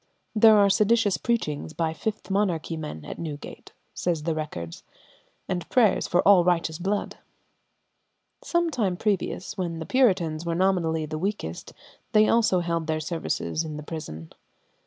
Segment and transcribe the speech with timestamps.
[0.33, 4.81] "There are seditious preachings by Fifth Monarchy men at Newgate," say the records,
[5.47, 7.17] "and prayers for all righteous blood."
[8.43, 11.73] Some time previous, when the Puritans were nominally the weakest,
[12.13, 14.33] they also held their services in the prison.